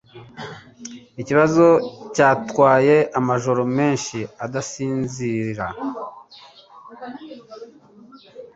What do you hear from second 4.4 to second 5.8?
adasinzira